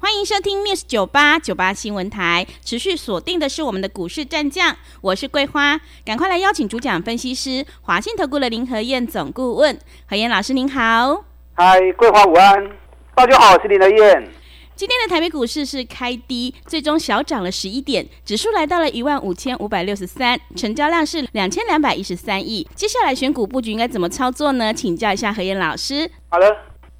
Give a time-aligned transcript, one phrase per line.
[0.00, 9.76] 欢迎收听 News 九八九八新闻台，持续锁定的是我们的股市战将，我是桂花，赶快来邀请主讲分析师华信投顾的林和燕总顾问，
[10.08, 12.70] 何燕老师您好，嗨，桂花午安，
[13.16, 14.30] 大家好，我是林和燕。
[14.76, 22.64] 今天的台北股市是开低，最终小涨了十一点，指数来到了一万五千五百六十三，成交量是两千两百一十三亿。
[22.76, 24.72] 接下来选股布局应该怎么操作呢？
[24.72, 26.08] 请教一下何燕老师。
[26.28, 26.56] 好的。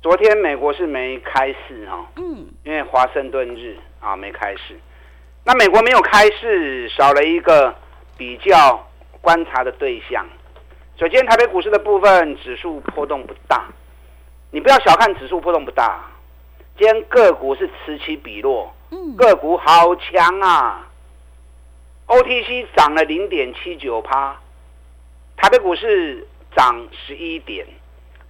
[0.09, 4.75] 昨天美国是没开市哈，嗯，因为华盛顿日啊没开市，
[5.45, 7.75] 那美国没有开市，少了一个
[8.17, 8.89] 比较
[9.21, 10.27] 观察的对象。
[10.97, 13.67] 所以今天台北股市的部分指数波动不大，
[14.51, 16.03] 你不要小看指数波动不大，
[16.79, 20.89] 今天个股是此起彼落，嗯，个股好强啊
[22.07, 24.35] ，OTC 涨了零点七九趴，
[25.37, 27.67] 台北股市涨十一点。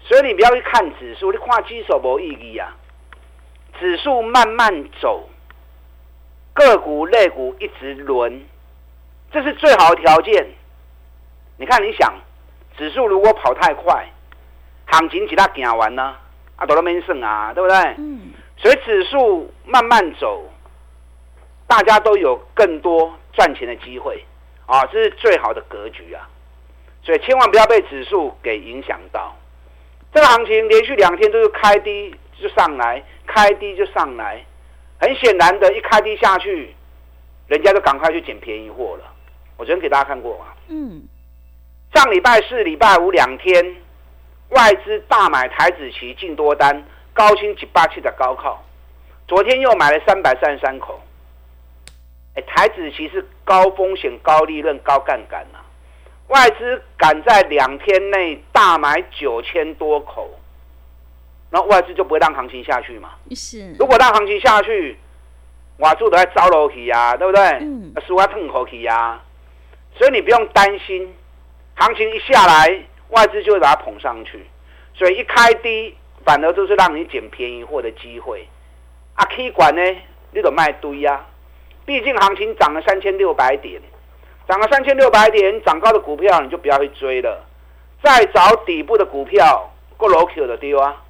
[0.08, 2.74] 所以你不要去看指数，你看指数没意义啊。
[3.78, 5.28] 指数慢慢走，
[6.54, 8.42] 个股、类股一直轮，
[9.30, 10.48] 这是最好的条件。
[11.58, 12.14] 你看，你想，
[12.78, 14.08] 指数如果跑太快，
[14.86, 16.16] 行情其他行完呢？
[16.56, 17.76] 啊，都没剩啊，对不对？
[17.98, 18.32] 嗯。
[18.56, 20.50] 所以指数慢慢走，
[21.66, 24.24] 大家都有更多赚钱的机会
[24.64, 26.26] 啊，这是最好的格局啊。
[27.02, 29.36] 所以千万不要被指数给影响到。
[30.12, 34.44] 这个行情连续两天都是开低就上来，开低就上来，
[35.00, 36.74] 很显然的，一开低下去，
[37.46, 39.04] 人家就赶快去捡便宜货了。
[39.56, 40.46] 我昨天给大家看过嘛。
[40.68, 41.02] 嗯。
[41.94, 43.76] 上礼拜四、礼拜五两天，
[44.50, 48.62] 外资大买台子期进多单，高清几八七的高靠。
[49.26, 51.00] 昨天又买了三百三十三口。
[52.34, 55.58] 哎，台子期是高风险、高利润、高杠杆呐。
[56.28, 60.28] 外资敢在两天内大买九千多口，
[61.50, 63.10] 那外资就不会让行情下去嘛？
[63.34, 63.74] 是。
[63.78, 64.98] 如果让行情下去，
[65.78, 67.42] 外资都在招楼去呀，对不对？
[67.60, 67.94] 嗯。
[68.06, 69.20] 输啊，碰口去呀。
[69.96, 71.14] 所以你不用担心，
[71.76, 72.78] 行情一下来，
[73.08, 74.44] 外资就会把它捧上去。
[74.94, 78.46] 所以一开低，反而都是让你捡便宜货的机会。
[79.14, 79.82] 啊，K 管呢，
[80.32, 81.24] 你得卖堆呀。
[81.86, 83.80] 毕竟行情涨了三千六百点。
[84.48, 87.44] 涨了三千六百点，涨高的股票你就不要去追了。
[88.02, 91.04] 再找底部的股票，过楼 Q 的丢啊！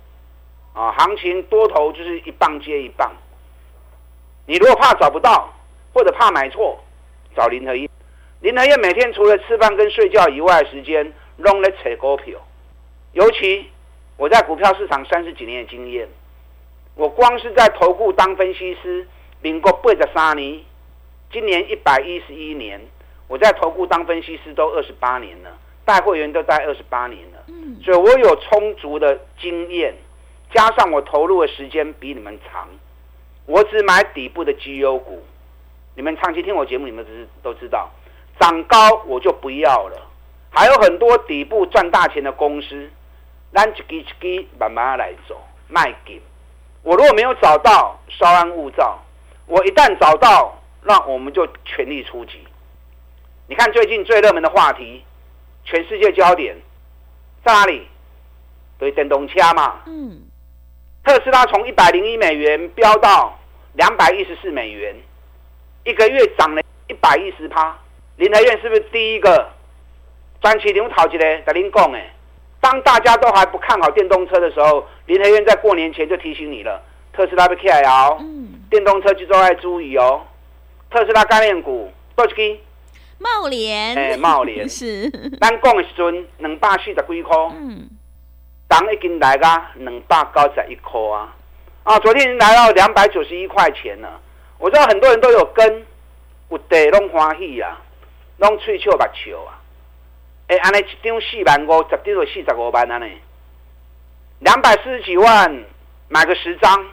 [0.75, 3.13] 啊，行情多头就是一棒接一棒。
[4.47, 5.55] 你如果怕找不到，
[5.95, 6.83] 或者怕买错，
[7.37, 7.89] 找林和彦。
[8.41, 12.41] 林和彦每天除了吃饭跟睡觉以外的时间，拢在炒股票。
[13.13, 13.71] 尤其
[14.17, 16.09] 我在股票市场三十几年的经验，
[16.97, 19.07] 我光是在投顾当分析师，
[19.43, 20.61] 民国八十三年，
[21.31, 22.81] 今年一百一十一年。
[23.29, 25.51] 我在投顾当分析师都二十八年了，
[25.85, 29.95] 带会员都带二十八年了，嗯，所以我有充足的经验，
[30.53, 32.67] 加上我投入的时间比你们长，
[33.47, 35.23] 我只买底部的绩优股。
[35.95, 37.05] 你们长期听我节目，你们
[37.43, 37.91] 都知道，
[38.41, 40.01] 涨高我就不要了。
[40.51, 42.91] 还有很多底部赚大钱的公司，
[43.53, 45.39] 咱一支一支慢慢来走，
[45.69, 46.21] 卖给。
[46.83, 48.99] 我如果没有找到，稍安勿躁。
[49.47, 52.48] 我一旦找到，那我们就全力出击。
[53.49, 55.03] 你看最近最热门的话题，
[55.65, 56.55] 全世界焦点
[57.43, 57.89] 在哪里？
[58.79, 59.81] 对，电动车嘛。
[59.87, 60.21] 嗯。
[61.03, 63.39] 特斯拉从一百零一美元飙到
[63.73, 64.95] 两百一十四美元，
[65.85, 67.75] 一个月涨了一百一十趴。
[68.17, 69.49] 林和彦是不是第一个？
[70.43, 72.15] 专起牛讨起来的林讲哎，
[72.61, 76.83] 当大家都还不看好电动车的时候，林和彦在过年前就提醒你了：
[77.15, 80.21] 特斯拉被 K L，嗯，电动车就都要注意哦。
[80.91, 82.59] 特斯拉概念股多少支？
[83.19, 85.11] 茂联，哎，茂联 是，
[85.41, 87.89] 咱讲的时阵两百四十几块，嗯，
[88.69, 91.35] 当已经来个两百九十一块啊，
[91.83, 94.21] 啊，昨天已经来到两百九十一块钱了。
[94.59, 95.85] 我知道很多人都有跟，
[96.51, 97.81] 有地拢欢喜啊，
[98.39, 99.59] 拢嘴笑目笑啊，
[100.47, 103.13] 哎，安尼一张四万五，十张就四十五万安尼，
[104.41, 105.65] 两百四十几万
[106.09, 106.87] 买个十张，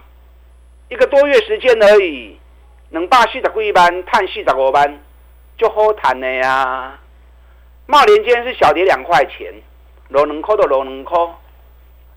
[0.89, 2.37] 一个多月时间而已，
[2.89, 4.99] 两百四十几万，赚四十五万。
[5.57, 6.99] 就好谈的呀，
[7.85, 9.53] 茂联今天是小跌两块钱，
[10.09, 11.17] 落两块都落两块。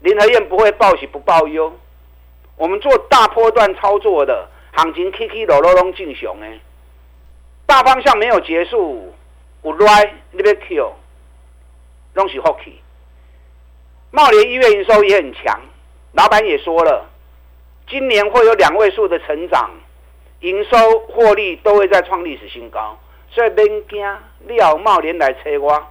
[0.00, 1.72] 林和彦不会报喜不报忧，
[2.56, 6.60] 我们做大波段操作的，行情，K K 落落拢正常诶。
[7.66, 9.14] 大方向没有结束，
[9.62, 10.92] 有来你要 Q，
[12.14, 12.80] 拢是福气。
[14.10, 15.60] 茂联一月营收也很强，
[16.12, 17.08] 老板也说了，
[17.88, 19.70] 今年会有两位数的成长，
[20.40, 22.98] 营收获利都会再创历史新高，
[23.30, 24.16] 所以别惊，
[24.46, 25.86] 你要茂联来催我，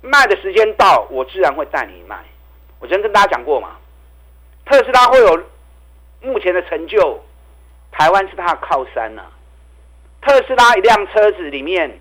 [0.00, 2.16] 卖的时间到，我自然会带你卖。
[2.78, 3.76] 我昨天跟大家讲过嘛，
[4.64, 5.44] 特斯拉会有
[6.20, 7.22] 目前的成就，
[7.92, 9.30] 台湾是它的靠山呐、啊。
[10.22, 12.00] 特斯拉一辆车子里面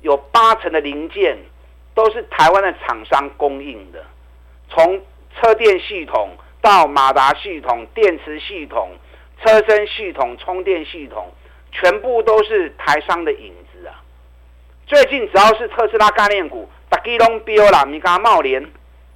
[0.00, 1.36] 有八成的零件
[1.94, 4.04] 都是台湾的厂商供应的。
[4.68, 5.00] 从
[5.34, 6.30] 车电系统
[6.60, 8.90] 到马达系统、电池系统、
[9.42, 11.32] 车身系统、充电系统，
[11.72, 13.52] 全部都是台商的影！
[14.86, 17.84] 最近只要是特斯拉概念股，大家都标了。
[17.86, 18.64] 你看茂联，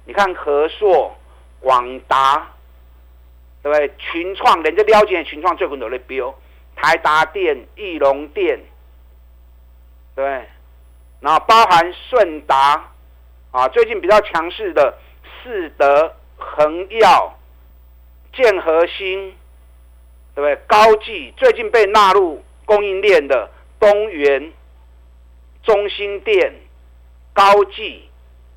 [0.05, 1.15] 你看和硕、
[1.59, 2.47] 广达，
[3.61, 3.93] 对不对？
[3.97, 6.33] 群创，人家了解群创最近都在标。
[6.75, 8.59] 台达电、义隆电，
[10.15, 10.47] 对，
[11.19, 12.89] 然后包含顺达
[13.51, 14.97] 啊，最近比较强势的。
[15.41, 17.39] 四德、恒耀、
[18.33, 19.33] 建和兴，
[20.35, 20.55] 对不对？
[20.67, 23.49] 高技最近被纳入供应链的
[23.79, 24.51] 东元、
[25.63, 26.53] 中心店、
[27.33, 28.09] 高技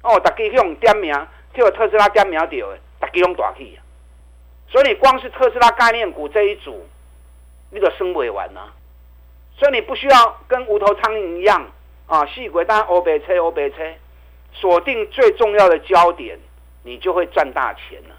[0.02, 1.12] 哦，大家用点名，
[1.54, 3.78] 叫特斯拉点名掉的，大家用大气。
[4.68, 6.86] 所以你光是特斯拉概念股这一组，
[7.70, 8.72] 你都升不完啊。
[9.58, 11.66] 所以你不需要跟无头苍蝇一样
[12.06, 13.76] 啊，细鬼当欧北车、欧北车，
[14.52, 16.38] 锁定最重要的焦点。
[16.84, 18.16] 你就会赚大钱了。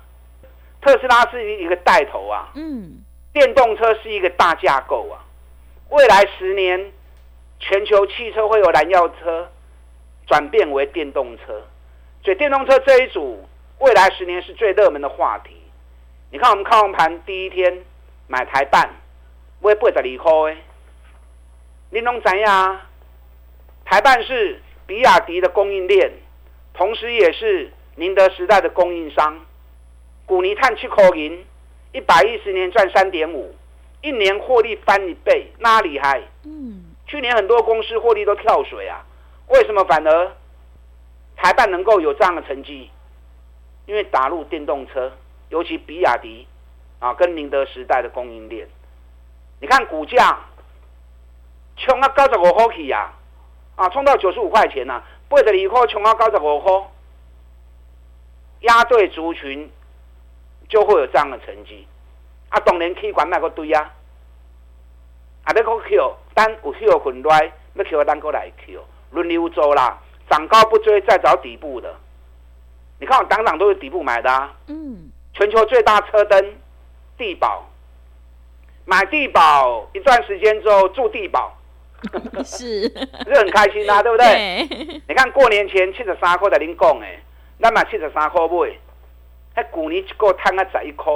[0.80, 3.04] 特斯拉是一个带头啊，嗯，
[3.34, 5.20] 电动车是一个大架构啊。
[5.90, 6.94] 未来十年，
[7.60, 9.50] 全球汽车会有燃料车
[10.28, 11.62] 转变为电动车，
[12.24, 13.48] 所以电动车这一组
[13.80, 15.56] 未来十年是最热门的话题。
[16.32, 17.84] 你看我们开盘第一天
[18.28, 18.90] 买台半，
[19.62, 20.58] 会八十二块。
[21.92, 22.46] 你拢知影？
[23.86, 26.12] 台半是比亚迪的供应链，
[26.74, 27.72] 同时也是。
[27.96, 29.40] 宁德时代的供应商，
[30.26, 31.46] 古尼碳七口银，
[31.92, 33.54] 一百一十年赚三点五，
[34.02, 36.24] 一年获利翻一倍，那厉害。
[36.44, 39.06] 嗯，去年很多公司获利都跳水啊，
[39.48, 40.32] 为什么反而
[41.36, 42.90] 台办能够有这样的成绩？
[43.86, 45.12] 因为打入电动车，
[45.50, 46.48] 尤其比亚迪
[46.98, 48.68] 啊，跟宁德时代的供应链，
[49.62, 50.40] 你看股价
[51.78, 53.14] 冲到九十五块去呀，
[53.76, 56.90] 啊，冲到九十五块钱呐、啊，八十二块冲到九十五块。
[58.62, 59.70] 压对族群
[60.68, 61.86] 就会有这样的成绩，
[62.50, 63.94] 啊，当然可以管那个堆啊，
[65.44, 68.82] 啊，那个 Q 单有 Q 混乱，要求单过来 Q，
[69.12, 69.98] 轮流做啦，
[70.30, 71.94] 涨高不追，再找底部的。
[73.00, 76.56] 你看我档档都是底部买的啊，嗯，全球最大车灯
[77.18, 77.66] 地保，
[78.86, 81.56] 买地保一段时间之后住地保，
[82.46, 84.68] 是，是很开心啊，对不对？
[84.68, 87.20] 对你看过年前七十三块的您讲诶。
[87.62, 88.78] 咱买七十三块买，
[89.56, 91.14] 迄去年一个赚啊十一块，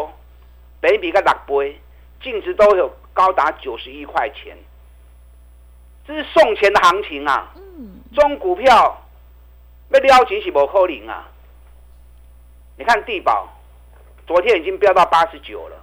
[0.80, 1.78] 比比个六倍，
[2.24, 4.56] 净值都有高达九十一块钱，
[6.08, 7.54] 这是送钱的行情啊！
[8.16, 9.06] 中股票
[9.90, 11.28] 要撩钱是无可能啊！
[12.78, 13.46] 你看地保，
[14.26, 15.76] 昨天已经飙到八十九了，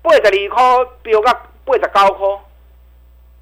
[0.00, 1.32] 八十二块飙到
[1.66, 2.26] 八十九块，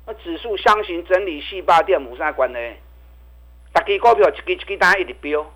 [0.06, 2.74] 那指数箱型整理细胞店有啥关系？
[3.72, 5.46] 大支股票一支一支单一直飙。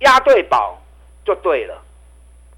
[0.00, 0.78] 押对宝
[1.24, 1.82] 就对了，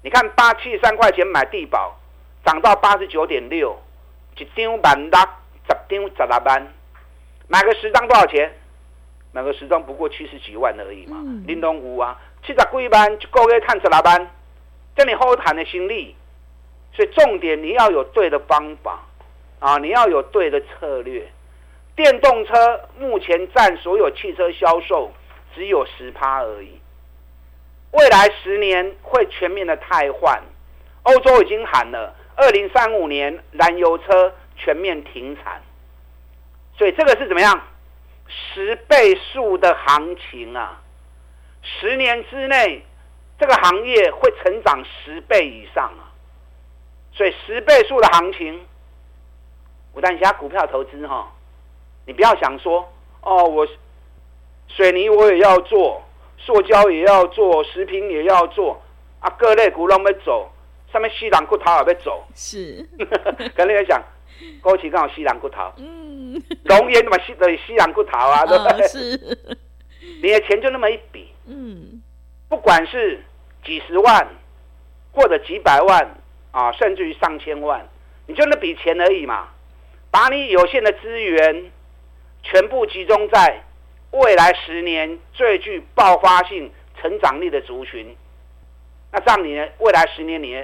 [0.03, 1.97] 你看八七十三块钱买地保，
[2.45, 3.75] 涨到八十九点六，
[4.37, 5.19] 一张万六，
[5.67, 6.73] 十张十六万，
[7.47, 8.51] 买个十张多少钱？
[9.31, 11.17] 买个十张不过七十几万而已嘛。
[11.45, 14.31] 林东湖啊，七十几万一个月探十六万，
[14.95, 16.15] 这你好谈的心力。
[16.93, 19.03] 所以重点你要有对的方法
[19.59, 21.27] 啊，你要有对的策略。
[21.95, 25.11] 电动车目前占所有汽车销售
[25.55, 26.79] 只有十趴而已。
[27.91, 30.41] 未来十年会全面的汰换，
[31.03, 35.61] 欧洲已经喊了，二零三五年燃油车全面停产，
[36.77, 37.61] 所以这个是怎么样？
[38.27, 40.81] 十倍数的行情啊！
[41.61, 42.85] 十年之内，
[43.39, 46.13] 这个行业会成长十倍以上啊！
[47.13, 48.65] 所以十倍数的行情，
[49.93, 51.31] 我带你下股票投资哈，
[52.05, 52.87] 你不要想说
[53.21, 53.67] 哦，我
[54.67, 56.03] 水泥我也要做。
[56.39, 58.79] 塑胶也要做，食品也要做，
[59.19, 60.47] 啊，各类股拢要走，
[60.93, 62.87] 上面西兰骨头也要走，是，
[63.55, 63.99] 跟你讲，
[64.61, 66.06] 过去刚好西兰骨头，嗯，
[66.65, 68.87] 龙岩嘛西的西兰骨头啊，对不对？
[68.87, 69.37] 是，
[70.21, 72.01] 你的钱就那么一笔，嗯，
[72.49, 73.23] 不管是
[73.65, 74.27] 几十万
[75.11, 76.15] 或者几百万
[76.51, 77.87] 啊，甚至于上千万，
[78.27, 79.47] 你就那笔钱而已嘛，
[80.11, 81.71] 把你有限的资源
[82.43, 83.63] 全部集中在
[84.11, 88.15] 未来十年最具爆发性成长力的族群，
[89.11, 89.69] 那这样你的？
[89.79, 90.63] 未来十年你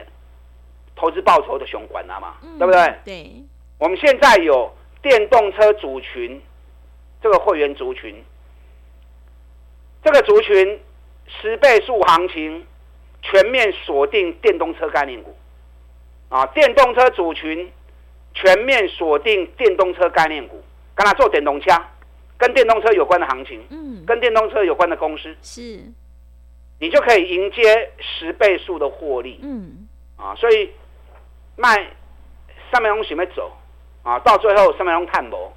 [0.95, 2.35] 投资报酬的熊管了嘛？
[2.57, 2.95] 对不对？
[3.03, 3.43] 对。
[3.79, 4.71] 我们现在有
[5.03, 6.41] 电动车族群，
[7.21, 8.23] 这个会员族群，
[10.01, 10.79] 这个族群
[11.27, 12.65] 十倍数行情，
[13.21, 15.35] 全面锁定电动车概念股，
[16.29, 17.69] 啊，电动车族群
[18.33, 20.63] 全面锁定电动车概念股，
[20.95, 21.69] 跟他做电动车，
[22.37, 25.83] 跟电动车有关的行情，嗯，跟电动车有关的公司，是，
[26.79, 30.71] 你就可以迎接十倍数的获利，嗯，啊，所以
[31.57, 31.75] 卖
[32.71, 33.51] 上面东西没走。
[34.03, 35.51] 啊，到最后什么用碳博，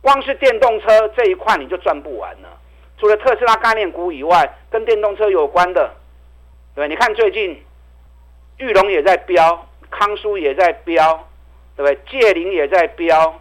[0.00, 2.48] 光是电动车这一块你就赚不完了。
[2.96, 5.94] 除了特斯拉概念股以外，跟电动车有关的，
[6.74, 7.62] 对，你看最近，
[8.56, 11.28] 玉龙也在飙，康舒也在飙，
[11.76, 12.20] 对不对？
[12.20, 13.40] 界霖也在飙，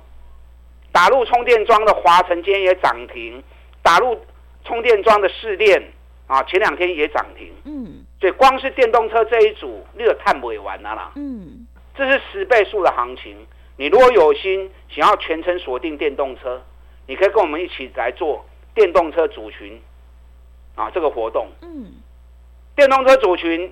[0.92, 3.42] 打入充电桩的华晨今天也涨停，
[3.82, 4.20] 打入
[4.66, 5.82] 充电桩的试电
[6.28, 7.54] 啊，前两天也涨停。
[7.64, 11.12] 嗯，所以光是电动车这一组，你有碳不完了啦。
[11.16, 13.38] 嗯，这是十倍数的行情。
[13.76, 16.62] 你如果有心想要全程锁定电动车，
[17.08, 19.82] 你可以跟我们一起来做电动车组群
[20.76, 21.48] 啊，这个活动。
[21.62, 21.94] 嗯，
[22.76, 23.72] 电动车组群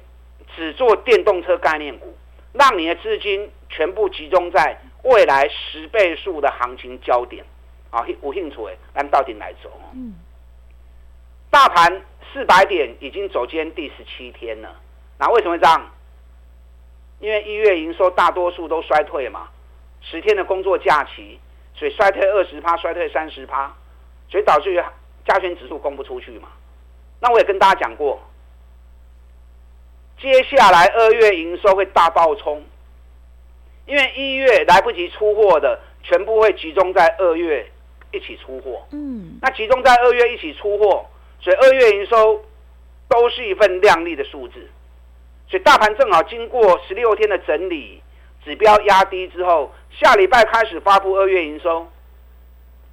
[0.56, 2.16] 只做电动车概念股，
[2.54, 7.46] 让你的资金全部集中在未来十倍数的行情焦点
[7.92, 9.72] 啊，有兴趣的，咱到底来走。
[9.94, 10.16] 嗯，
[11.52, 12.02] 大盘
[12.34, 14.76] 四百点已经走今天第十七天了，
[15.20, 15.92] 那为什么这样？
[17.20, 19.48] 因为一月营收大多数都衰退嘛。
[20.02, 21.40] 十天的工作假期，
[21.76, 23.72] 所以衰退二十趴，衰退三十趴，
[24.30, 24.84] 所以导致于
[25.26, 26.50] 加权指数供不出去嘛。
[27.20, 28.20] 那我也跟大家讲过，
[30.20, 32.64] 接下来二月营收会大爆冲，
[33.86, 37.72] 因为一月来不及出货的，全部会集中在二月
[38.12, 38.86] 一起出货。
[38.92, 41.06] 嗯，那集中在二月一起出货，
[41.40, 42.44] 所以二月营收
[43.08, 44.68] 都是一份亮丽的数字。
[45.48, 48.02] 所以大盘正好经过十六天的整理。
[48.44, 51.88] 指标压低之后，下礼拜开始发布二月营收。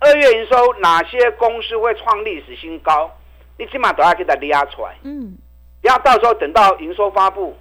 [0.00, 3.10] 二月营收哪些公司会创历史新高？
[3.56, 4.94] 你起码都要给它压出来。
[5.02, 5.36] 嗯，
[5.82, 7.56] 然后到时候等到营收发布，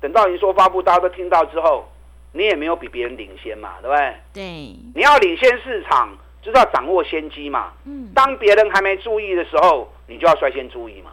[0.00, 1.90] 等到营收发布，大家都听到之后，
[2.32, 4.14] 你也没有比别人领先嘛，对不对？
[4.34, 4.42] 对。
[4.94, 6.10] 你要领先市场，
[6.42, 7.72] 就是要掌握先机嘛。
[7.86, 8.10] 嗯。
[8.14, 11.12] 当别人还没注意的时候，你就要率先注意嘛。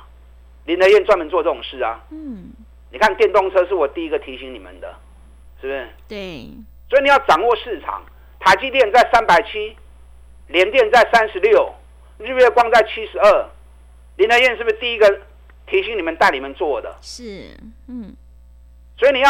[0.66, 2.04] 林德燕专门做这种事啊。
[2.10, 2.52] 嗯。
[2.92, 4.94] 你看电动车是我第一个提醒你们的。
[5.62, 5.88] 是不是？
[6.08, 6.50] 对，
[6.90, 8.04] 所以你要掌握市场。
[8.44, 9.78] 台积电在三百七，
[10.48, 11.72] 联电在三十六，
[12.18, 13.50] 日月光在七十二。
[14.18, 15.22] 林德燕是不是第一个
[15.68, 16.98] 提醒你们带你们做的？
[17.02, 17.56] 是，
[17.88, 18.16] 嗯。
[18.98, 19.30] 所以你要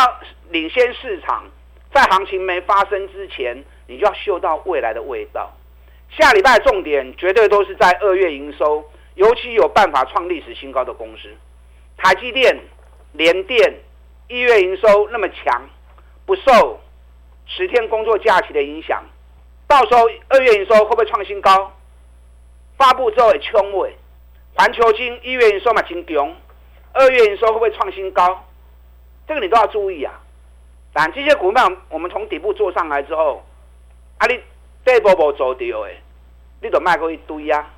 [0.50, 1.44] 领先市场，
[1.94, 5.52] 在行情没发生之前，你就要嗅到未来的味道。
[6.10, 11.30] 下礼拜重点绝对都是在二月营收，尤其有办法创历史新高的公司，
[11.98, 12.58] 台积电、
[13.12, 13.76] 联电
[14.30, 15.70] 一月营收那么强。
[16.26, 16.80] 不受
[17.46, 19.04] 十天工作假期的影响，
[19.68, 21.72] 到时候二月营收会不会创新高？
[22.78, 23.96] 发布之后也冲尾，
[24.56, 26.36] 环球金一月营收嘛挺强，
[26.94, 28.46] 二月营收会不会创新高？
[29.28, 30.14] 这个你都要注意啊！
[30.94, 33.44] 但这些股票我们从底部做上来之后，
[34.18, 34.40] 啊你
[34.86, 36.02] 这波波走掉诶，
[36.62, 37.70] 你都卖过一堆、啊，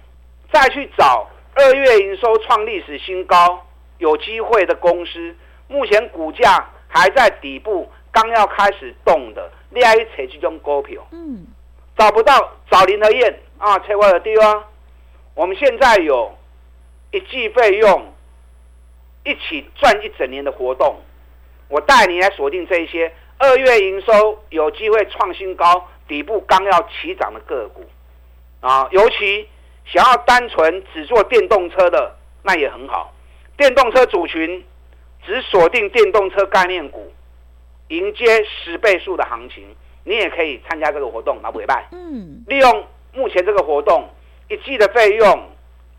[0.52, 3.66] 再去找二月营收创历史新高
[3.98, 5.36] 有机会的公司，
[5.68, 7.92] 目前股价还在底部。
[8.14, 11.48] 刚要开始动的，你还去找这种股票，嗯，
[11.98, 14.64] 找不到找林和燕啊，找我的地方。
[15.34, 16.32] 我们现在有
[17.12, 18.14] 一季费用
[19.26, 20.96] 一起赚一整年的活动，
[21.68, 27.84] 我带你来锁定这些二月营收有机会创新高、底部刚要起涨的个股
[28.62, 29.50] 啊，尤其
[29.86, 33.12] 想要单纯只做电动车的，那也很好。
[33.58, 34.64] 电动车组群
[35.26, 37.12] 只锁定电动车概念股。
[37.90, 41.88] 迎接十倍数的行情，你也可以参加这个活动，拿不回拜。
[41.92, 44.10] 嗯，利用目前这个活动
[44.50, 45.50] 一季的费用，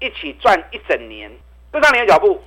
[0.00, 1.30] 一起赚一整年，
[1.70, 2.42] 跟上你的脚步。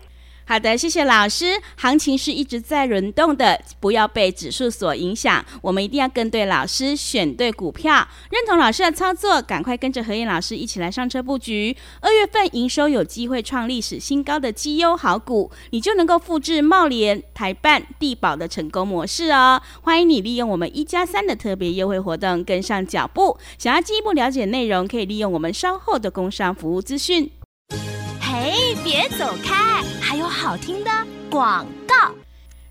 [0.50, 1.62] 好的，谢谢老师。
[1.76, 5.44] 行情是一直在轮动的，不要被指数所影响。
[5.62, 11.76] 我们一定要跟对老师，选对股票，认同老师的操作，赶快跟着何燕老师一起来上车布局。
[12.00, 19.62] 二月份营收有机会创历史新高的绩优好股，你就能够复制茂联、台办、地保的成功模式哦。
[19.82, 23.38] 欢迎你利用我们一加三的特别优惠活动跟上脚步。
[23.58, 27.30] 想要进一步了解内容，可以利用我们稍后的工商服务资讯。
[28.22, 29.67] 嘿，别走开！
[30.28, 30.92] 好听的
[31.30, 32.14] 广告。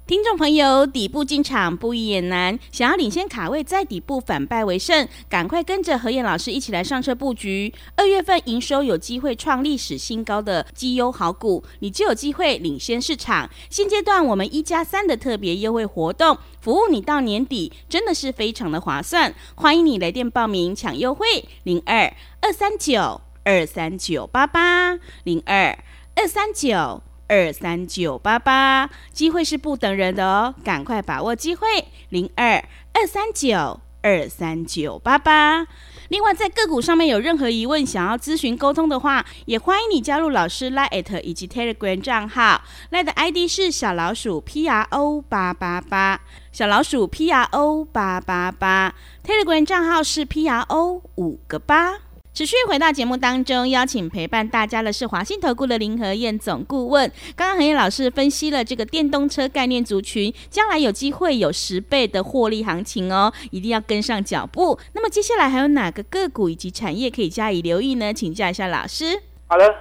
[0.07, 7.75] 听众朋友，底部进场不易也难，想要领先卡位，在底部反败为胜，赶快跟着何燕老师一起来上车布局。
[7.97, 13.51] 二月份营收有机会创历史新高的绩优好股，你就有机会领先市场。
[13.69, 19.35] 现阶段我们一加三的特别优惠活动，服务你到年底，真的是非常的划算。
[19.57, 21.27] 欢迎你来电报名抢优惠，
[21.65, 25.77] 零二二三九二三九八八零二
[26.15, 27.03] 二三九。
[27.29, 31.67] 二三九八八，机会是不等人的哦，赶快把握机会，
[32.09, 35.67] 零二二三九二三九八八。
[36.09, 46.21] 另外，在个股上面有任何疑问，想要咨询沟通的话，也欢迎你加入老师 Line 以及 Telegram 账号，Line 的 ID 是小老鼠 P R O 八八八，
[46.53, 52.06] 小老鼠 P R O 八八八，Telegram 账号是 P R O 五个八。
[52.37, 57.11] 持续回到节目当中，邀请陪伴大家的是华信投顾的林和燕总顾问。
[57.35, 64.79] 刚刚和燕老师分析了这个电动车概念族群，将来有机会有十倍的获利行情哦，一定要跟上脚步。
[64.93, 68.13] 那么接下来还有哪个个股以及产业可以加以留意呢？
[68.13, 69.23] 请教一下老师。
[69.47, 69.75] 好的，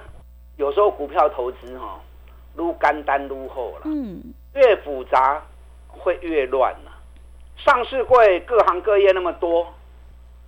[0.56, 2.00] 有时候股票投资哈，
[2.54, 5.44] 撸干单撸后了，嗯，越复杂
[5.88, 6.90] 会越乱了。
[7.62, 9.74] 上市会各行各业那么多，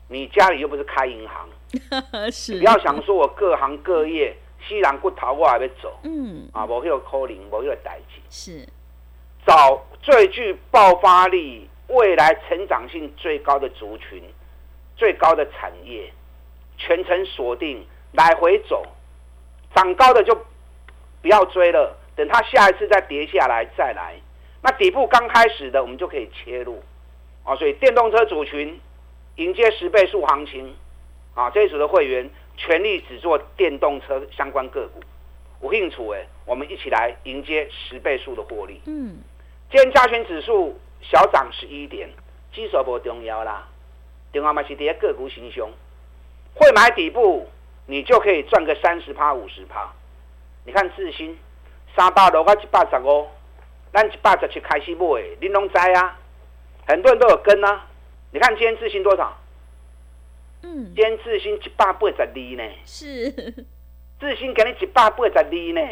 [0.08, 1.46] 你家里又不是开银行。
[2.32, 4.34] 是，不要想说我各行各业，
[4.66, 5.98] 西南不逃我还没走。
[6.02, 8.20] 嗯，啊，我有可能，我有代志。
[8.30, 8.68] 是，
[9.46, 14.22] 找最具爆发力、未来成长性最高的族群、
[14.96, 16.12] 最高的产业，
[16.78, 18.82] 全程锁定，来回走，
[19.74, 20.34] 涨高的就
[21.20, 24.14] 不要追了，等它下一次再跌下来再来。
[24.62, 26.82] 那底部刚开始的，我们就可以切入。
[27.44, 28.80] 啊，所以电动车族群
[29.36, 30.74] 迎接十倍数行情。
[31.38, 35.00] 啊，这一组的会员全力只做电动车相关个股，
[35.60, 38.80] 我兴趣哎，我们一起来迎接十倍数的获利。
[38.86, 39.18] 嗯，
[39.70, 42.10] 今天加权指数小涨十一点，
[42.52, 43.68] 基础不重要啦，
[44.32, 45.70] 重要嘛是跌个股行凶，
[46.56, 47.48] 会买底部，
[47.86, 49.88] 你就可以赚个三十趴、五十趴。
[50.64, 51.38] 你看智新
[51.94, 53.28] 三百六到一百十五，
[53.92, 56.18] 咱一百十七开始买，您拢知啊，
[56.88, 57.86] 很多人都有跟啊。
[58.32, 59.37] 你看今天智新多少？
[60.62, 63.30] 嗯，今天智新一百八十二呢，是
[64.20, 65.88] 智新给你一百八十二呢。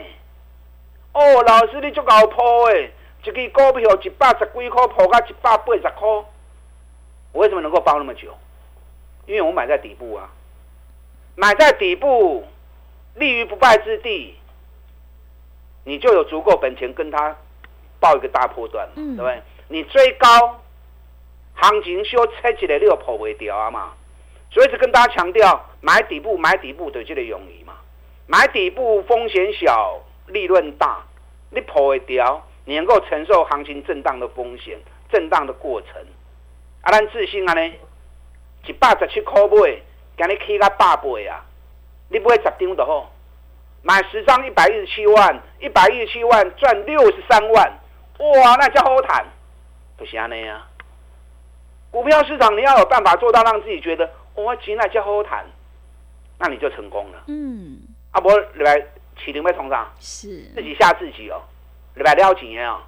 [1.12, 2.90] 哦，老师你足够破诶，
[3.24, 6.06] 一支股票一百十几块破到一百八十块，
[7.32, 8.36] 我为什么能够抱那么久？
[9.26, 10.30] 因为我买在底部啊，
[11.36, 12.44] 买在底部，
[13.14, 14.34] 立于不败之地，
[15.84, 17.36] 你就有足够本钱跟他
[17.98, 19.42] 报一个大波段，嗯、对不对？
[19.68, 20.60] 你追高，
[21.54, 23.94] 行情修拆起来你又破不掉啊嘛。
[24.56, 27.74] 所以一直跟大家强调，买底部，买底部的这个容易嘛？
[28.26, 31.04] 买底部风险小，利润大，
[31.50, 34.78] 你破会掉，你能够承受行情震荡的风险，
[35.12, 35.90] 震荡的过程。
[36.80, 37.70] 啊，咱自信啊呢，
[38.66, 39.82] 一百十七块买，
[40.16, 41.44] 今日起个八倍啊！
[42.08, 43.10] 你不会十张的吼，
[43.82, 47.78] 买十张一百一十七万，一百一十七万赚六十三万，
[48.20, 49.26] 哇，那叫好谈，
[49.98, 50.66] 不是安尼啊？
[51.90, 54.10] 股票市场你要有办法做到让自己觉得。
[54.36, 55.44] 我钱来就好好谈，
[56.38, 57.24] 那你就成功了。
[57.26, 57.78] 嗯，
[58.12, 58.78] 啊不，礼拜
[59.18, 61.42] 起零被冲上，是自己吓自己哦。
[61.94, 62.78] 礼拜撩几年哦，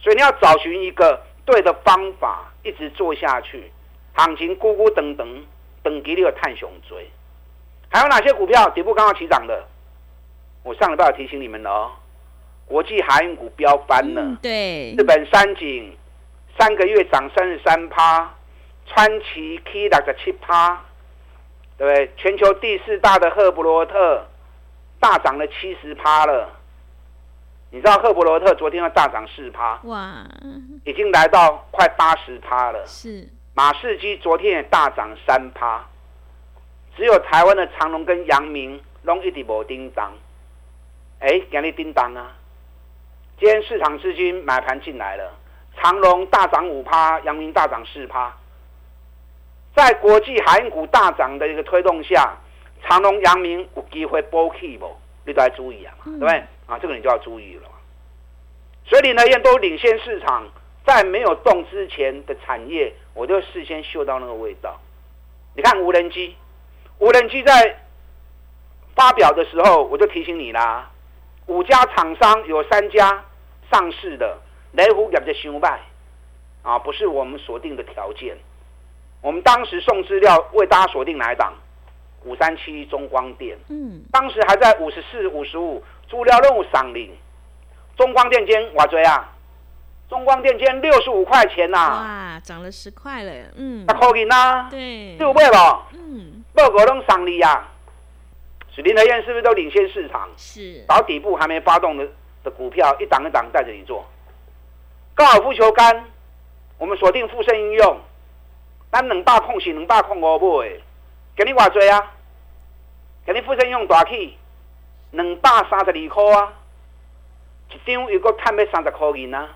[0.00, 3.70] 所以你要找寻一个对的方法，一直做下去。
[4.14, 5.44] 行情咕咕等等，
[5.82, 7.08] 等级你有探熊追。
[7.88, 9.64] 还有哪些股票底部刚刚起涨的？
[10.64, 11.92] 我上礼拜有提醒你们了哦。
[12.66, 15.96] 国际航运股飙翻了，嗯，对，日本三井
[16.58, 18.34] 三个月涨三十三趴。
[18.86, 20.80] 川崎 K 六十七趴，
[21.78, 22.12] 对不对？
[22.16, 24.26] 全球第四大的赫伯罗特
[25.00, 26.48] 大涨了七十趴了。
[27.70, 30.26] 你知道赫伯罗特昨天要大涨四趴，哇，
[30.84, 32.86] 已经来到快八十趴了。
[32.86, 35.82] 是马士基昨天也大涨三趴，
[36.96, 40.12] 只有台湾的长荣跟阳明拢一直无叮当。
[41.20, 42.32] 哎，给你叮当啊！
[43.38, 45.32] 今天市场资金买盘进来了，
[45.76, 48.36] 长荣大涨五趴，阳明大涨四趴。
[49.74, 52.36] 在国际海运股大涨的一个推动下，
[52.82, 54.94] 长隆、阳明有机会波起不？
[55.24, 56.44] 你都要注意啊，对不对？
[56.66, 57.68] 啊，这个你就要注意了。
[58.84, 60.46] 所以林和彦都领先市场，
[60.84, 64.80] 在没有动之前的产业，我就事先嗅到那个味道。
[65.54, 66.36] 你看无人机，
[66.98, 67.78] 无人机在
[68.94, 70.90] 发表的时候，我就提醒你啦，
[71.46, 73.24] 五家厂商有三家
[73.70, 74.38] 上市的，
[74.72, 75.80] 雷虎业绩伤败
[76.62, 78.36] 啊，不是我们锁定的条件。
[79.22, 81.52] 我们当时送资料为大家锁定哪一档？
[82.24, 83.56] 五三七中光电。
[83.68, 87.10] 嗯，当时还在五十四、五十五，资料任务上领。
[87.96, 89.28] 中光电今天我追啊，
[90.08, 95.86] 中光电今天六十五块钱呐、啊，哇，涨了十块了，嗯，十块钱呐，对，对不对吧？
[95.94, 97.68] 嗯，报告都上你呀，
[98.74, 100.28] 是林和燕是不是都领先市场？
[100.36, 102.06] 是，找底部还没发动的
[102.44, 104.04] 的股票，一档一档带着你做。
[105.14, 106.04] 高尔夫球杆，
[106.78, 108.00] 我们锁定富盛应用，
[108.92, 110.68] 咱两百空是两百空五买，
[111.34, 112.12] 给你偌济啊？
[113.24, 114.36] 给你富盛用大气，
[115.12, 116.52] 两百三十二块啊，
[117.70, 119.48] 一张又搁赚要三十块银啊！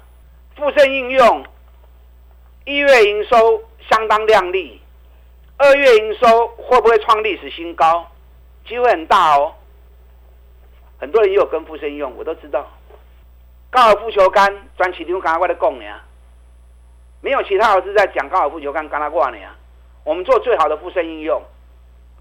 [0.56, 1.44] 富盛应用
[2.64, 4.80] 一月营收相当亮丽，
[5.58, 8.10] 二月营收会不会创历史新高？
[8.66, 9.52] 机会很大哦。
[10.98, 12.66] 很多人也有跟富盛用，我都知道。
[13.68, 15.84] 高尔夫球杆专市场刚刚我在讲呢，
[17.26, 19.36] 没有其他老师在讲高尔夫球杆，刚刚挂呢。
[20.04, 21.42] 我们做最好的富盛应用，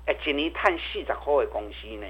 [0.07, 2.07] 哎，一年赚四十块的公司呢，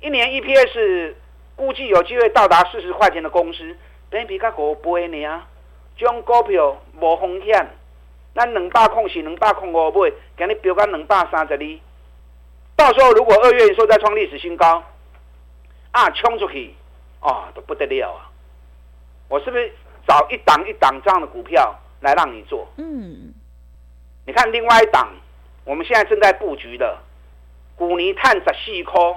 [0.00, 1.12] 一年 EPS
[1.54, 3.76] 估计有机会到达四十块钱的公司。
[4.08, 5.42] 本比较五倍呢，
[5.98, 7.68] 这种股票无风险。
[8.34, 11.78] 咱两百空是两百空五倍，今日标到两百三十二。
[12.74, 14.82] 到时候如果二月营收再创历史新高，
[15.90, 16.74] 啊，冲出去，
[17.20, 18.32] 哦，都不得了啊！
[19.28, 19.70] 我是不是
[20.06, 22.68] 找一档一档这样的股票来让你做？
[22.76, 23.32] 嗯，
[24.26, 25.08] 你看另外一档，
[25.64, 26.98] 我们现在正在布局的，
[27.76, 29.16] 古尼碳十四颗，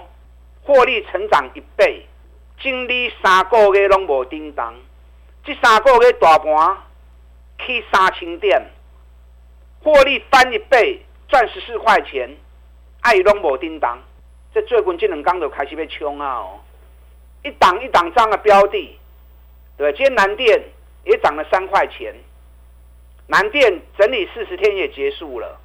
[0.63, 2.05] 获利成长一倍。
[2.61, 4.75] 经历三个月拢无叮当，
[5.43, 6.77] 这三个月大盘
[7.57, 8.61] 去三千点，
[9.83, 12.29] 获利翻一倍，赚十四块钱，
[12.99, 13.97] 爱拢无叮当。
[14.53, 16.35] 这最近这两天就开始被冲啊！
[16.35, 16.59] 哦，
[17.43, 18.99] 一档一档这样的标的，
[19.77, 20.61] 对，今天南电
[21.05, 22.13] 也涨了三块钱，
[23.27, 25.59] 南电整理四十天也结束了，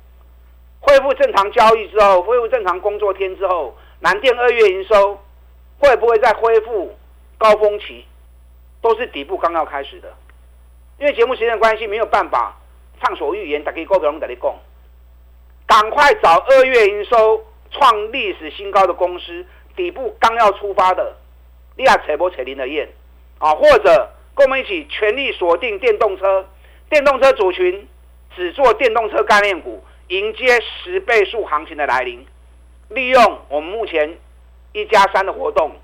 [0.80, 5.20] 恢复正常交易之后，恢复正常工作天之后，南电二月营收。
[5.78, 6.96] 会不会再恢复
[7.36, 8.06] 高峰期？
[8.80, 10.10] 都是底部刚要开始的，
[10.98, 12.56] 因为节目时间关系，没有办法
[12.98, 13.62] 畅所欲言。
[13.62, 14.54] 大家股票拢在你讲，
[15.66, 19.44] 赶快找二月营收创历史新高的公司，
[19.76, 21.14] 底部刚要出发的，
[21.76, 22.88] 你也扯不扯林和彦
[23.38, 23.54] 啊？
[23.54, 26.48] 或者跟我们一起全力锁定电动车，
[26.88, 27.86] 电动车族群
[28.34, 32.26] 只做电动车概念股，迎接十倍数行情的来临，
[32.88, 34.18] 利用我们目前。
[34.72, 35.74] 一加三的活动，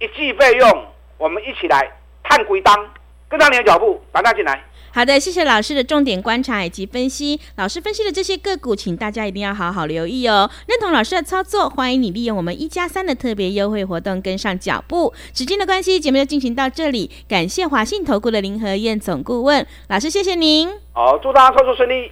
[0.00, 0.86] 一季费用，
[1.18, 1.92] 我们一起来
[2.24, 2.92] 探归档，
[3.30, 4.62] 跟上你的脚步，把它进来。
[4.92, 7.38] 好的，谢谢老师的重点观察以及分析。
[7.54, 10.50] 老师分析的这些个股，请大家一定要好好留意哦。
[10.66, 15.14] 认同老师的操作，欢迎你利用我们一加三的特别优惠活动跟上脚步。
[15.32, 17.08] 时间的关系，节目就进行到这里。
[17.28, 20.68] 感谢华信投顾的林和燕总顾问老师，谢谢您。
[20.92, 22.10] 好，祝大家操作顺利。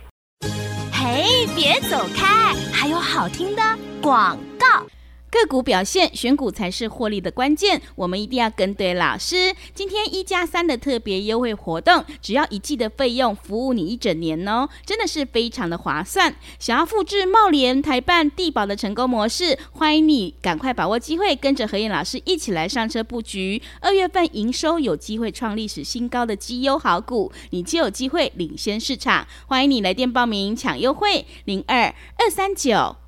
[0.92, 3.62] 嘿，别走开，还有好听的
[4.00, 4.86] 广告。
[5.30, 7.80] 个股表现，选股才是获利的关键。
[7.94, 9.54] 我们一定要跟对老师。
[9.74, 16.34] 今天一加三的特别优惠活动，只要一季的费用，服务你一整年哦，真的是非常的划算。
[16.58, 23.60] 想要复制茂联、台办、地保的成功模式，欢迎你赶快把握机会，跟着何燕老师一起来上车布局。
[23.80, 29.26] 二月份营收有机会创历史新高的绩优好股，你就有机会领先市场。
[29.46, 33.07] 欢迎你来电报名抢优惠，零二二三九。